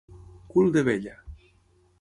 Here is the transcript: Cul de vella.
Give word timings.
Cul 0.53 0.71
de 0.77 0.81
vella. 0.89 1.15